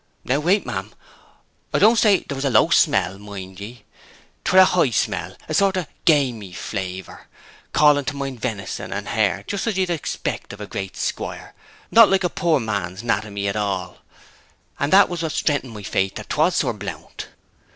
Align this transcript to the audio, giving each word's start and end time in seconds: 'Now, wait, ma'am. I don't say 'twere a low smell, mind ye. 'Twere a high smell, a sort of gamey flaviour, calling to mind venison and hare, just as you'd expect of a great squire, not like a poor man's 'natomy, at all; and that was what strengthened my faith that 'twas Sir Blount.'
'Now, 0.23 0.39
wait, 0.39 0.65
ma'am. 0.65 0.91
I 1.71 1.77
don't 1.77 1.95
say 1.99 2.21
'twere 2.21 2.47
a 2.47 2.49
low 2.49 2.69
smell, 2.69 3.19
mind 3.19 3.59
ye. 3.59 3.83
'Twere 4.43 4.61
a 4.63 4.65
high 4.65 4.89
smell, 4.89 5.35
a 5.47 5.53
sort 5.53 5.77
of 5.77 5.85
gamey 6.05 6.53
flaviour, 6.53 7.27
calling 7.71 8.05
to 8.05 8.15
mind 8.15 8.39
venison 8.41 8.91
and 8.91 9.09
hare, 9.09 9.43
just 9.45 9.67
as 9.67 9.77
you'd 9.77 9.91
expect 9.91 10.53
of 10.53 10.59
a 10.59 10.65
great 10.65 10.97
squire, 10.97 11.53
not 11.91 12.09
like 12.09 12.23
a 12.23 12.29
poor 12.29 12.59
man's 12.59 13.03
'natomy, 13.03 13.47
at 13.47 13.55
all; 13.55 13.99
and 14.79 14.91
that 14.91 15.07
was 15.07 15.21
what 15.21 15.33
strengthened 15.33 15.73
my 15.75 15.83
faith 15.83 16.15
that 16.15 16.29
'twas 16.29 16.55
Sir 16.55 16.73
Blount.' 16.73 17.27